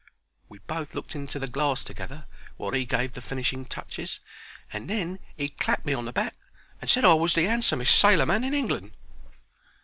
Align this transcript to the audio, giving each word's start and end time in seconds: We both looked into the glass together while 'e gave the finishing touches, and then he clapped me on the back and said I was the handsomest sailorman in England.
We 0.49 0.57
both 0.57 0.95
looked 0.95 1.13
into 1.13 1.37
the 1.37 1.45
glass 1.47 1.83
together 1.83 2.25
while 2.57 2.73
'e 2.75 2.85
gave 2.85 3.13
the 3.13 3.21
finishing 3.21 3.65
touches, 3.65 4.19
and 4.73 4.89
then 4.89 5.19
he 5.37 5.49
clapped 5.49 5.85
me 5.85 5.93
on 5.93 6.05
the 6.05 6.11
back 6.11 6.33
and 6.81 6.89
said 6.89 7.05
I 7.05 7.13
was 7.13 7.35
the 7.35 7.43
handsomest 7.45 7.99
sailorman 7.99 8.43
in 8.43 8.55
England. 8.55 8.93